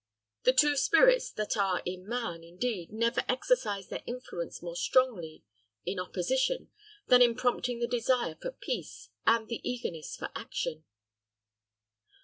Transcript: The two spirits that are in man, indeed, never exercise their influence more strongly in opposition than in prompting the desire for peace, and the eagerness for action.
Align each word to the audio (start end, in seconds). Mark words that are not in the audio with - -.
The 0.45 0.53
two 0.53 0.77
spirits 0.77 1.29
that 1.33 1.55
are 1.55 1.83
in 1.85 2.07
man, 2.07 2.43
indeed, 2.43 2.91
never 2.91 3.23
exercise 3.29 3.89
their 3.89 4.01
influence 4.07 4.59
more 4.63 4.75
strongly 4.75 5.43
in 5.85 5.99
opposition 5.99 6.71
than 7.05 7.21
in 7.21 7.35
prompting 7.35 7.77
the 7.79 7.85
desire 7.87 8.35
for 8.41 8.49
peace, 8.49 9.09
and 9.27 9.47
the 9.47 9.61
eagerness 9.63 10.15
for 10.17 10.31
action. 10.33 10.85